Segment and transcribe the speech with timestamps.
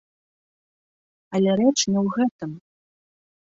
[1.35, 2.51] Але рэч не ў гэтым!